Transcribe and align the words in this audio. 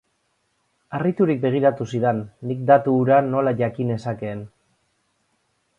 Harriturik 0.99 1.43
begiratu 1.43 1.87
zidan, 1.97 2.23
nik 2.51 2.65
datu 2.73 2.97
hura 3.01 3.21
nola 3.29 3.55
jakin 3.61 3.95
nezakeen. 3.95 4.45